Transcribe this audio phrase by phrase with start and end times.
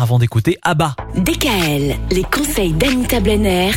[0.00, 0.94] avant d'écouter Abba.
[1.16, 3.70] DKL, les conseils d'Anita Blenner,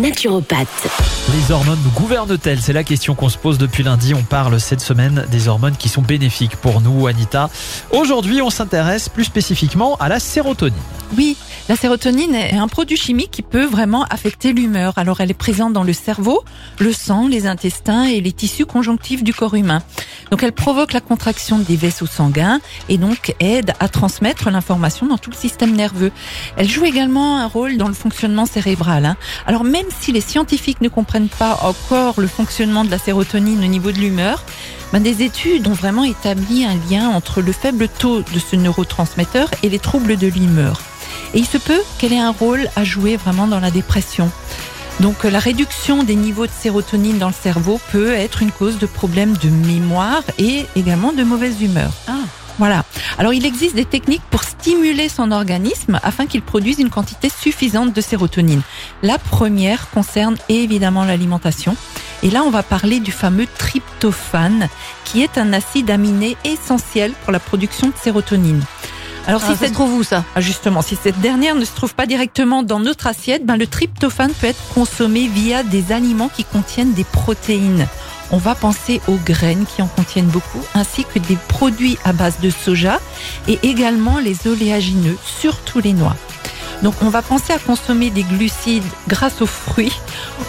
[0.00, 0.88] naturopathe.
[1.32, 2.60] Les hormones nous gouvernent-elles?
[2.60, 4.14] C'est la question qu'on se pose depuis lundi.
[4.14, 7.50] On parle cette semaine des hormones qui sont bénéfiques pour nous, Anita.
[7.92, 10.74] Aujourd'hui, on s'intéresse plus spécifiquement à la sérotonine.
[11.16, 11.36] Oui,
[11.68, 14.92] la sérotonine est un produit chimique qui peut vraiment affecter l'humeur.
[14.96, 16.44] Alors elle est présente dans le cerveau,
[16.78, 19.82] le sang, les intestins et les tissus conjonctifs du corps humain.
[20.30, 25.16] Donc elle provoque la contraction des vaisseaux sanguins et donc aide à transmettre l'information dans
[25.16, 26.12] tout le système nerveux.
[26.56, 29.06] Elle joue également un rôle dans le fonctionnement cérébral.
[29.06, 29.16] Hein.
[29.46, 33.68] Alors même si les scientifiques ne comprennent pas encore le fonctionnement de la sérotonine au
[33.68, 34.44] niveau de l'humeur,
[34.92, 39.50] ben, des études ont vraiment établi un lien entre le faible taux de ce neurotransmetteur
[39.62, 40.80] et les troubles de l'humeur.
[41.34, 44.30] Et il se peut qu'elle ait un rôle à jouer vraiment dans la dépression.
[45.00, 48.86] Donc la réduction des niveaux de sérotonine dans le cerveau peut être une cause de
[48.86, 51.90] problèmes de mémoire et également de mauvaise humeur.
[52.08, 52.14] Ah.
[52.58, 52.84] Voilà.
[53.18, 57.92] Alors il existe des techniques pour stimuler son organisme afin qu'il produise une quantité suffisante
[57.92, 58.62] de sérotonine.
[59.02, 61.76] La première concerne évidemment l'alimentation.
[62.24, 64.68] Et là, on va parler du fameux tryptophane,
[65.04, 68.64] qui est un acide aminé essentiel pour la production de sérotonine.
[69.28, 70.24] Alors si ça se trouve où ça?
[70.34, 73.66] Ah, Justement, si cette dernière ne se trouve pas directement dans notre assiette, ben, le
[73.66, 77.86] tryptophane peut être consommé via des aliments qui contiennent des protéines.
[78.30, 82.40] On va penser aux graines qui en contiennent beaucoup, ainsi que des produits à base
[82.40, 83.00] de soja
[83.48, 86.16] et également les oléagineux, surtout les noix.
[86.82, 89.92] Donc on va penser à consommer des glucides grâce aux fruits,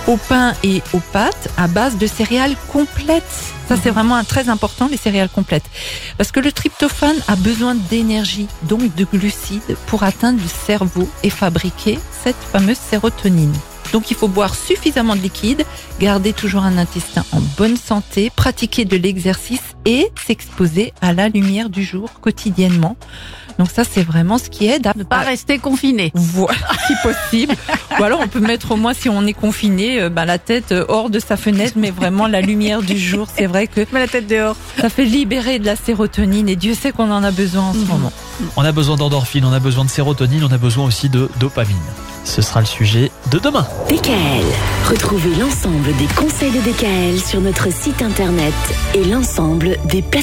[0.08, 3.23] au pain et aux pâtes à base de céréales complètes.
[3.67, 5.69] Ça c'est vraiment très important les céréales complètes
[6.17, 11.30] parce que le tryptophane a besoin d'énergie, donc de glucides pour atteindre le cerveau et
[11.30, 13.53] fabriquer cette fameuse sérotonine.
[13.94, 15.66] Donc il faut boire suffisamment de liquide,
[16.00, 21.70] garder toujours un intestin en bonne santé, pratiquer de l'exercice et s'exposer à la lumière
[21.70, 22.96] du jour quotidiennement.
[23.58, 26.12] Donc ça c'est vraiment ce qui aide à ne pas rester confiné.
[26.16, 26.56] Voilà,
[26.88, 27.54] si possible.
[28.00, 30.72] Ou alors on peut mettre au moins si on est confiné, euh, bah, la tête
[30.72, 33.28] euh, hors de sa fenêtre, mais vraiment la lumière du jour.
[33.36, 34.56] C'est vrai que la tête dehors.
[34.80, 37.80] Ça fait libérer de la sérotonine et Dieu sait qu'on en a besoin en ce
[37.80, 37.88] Mhm.
[37.88, 38.13] moment.
[38.56, 41.75] On a besoin d'endorphine, on a besoin de sérotonine, on a besoin aussi de dopamine.
[42.29, 43.66] Ce sera le sujet de demain.
[43.90, 44.45] DKL.
[44.88, 48.53] Retrouvez l'ensemble des conseils de DKL sur notre site internet
[48.94, 50.19] et l'ensemble des plateformes